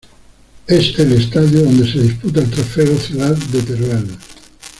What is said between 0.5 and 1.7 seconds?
Es el estadio